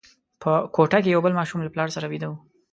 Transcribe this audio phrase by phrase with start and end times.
[0.41, 2.37] په کوټه کې یو بل ماشوم له پلار سره ویده وو.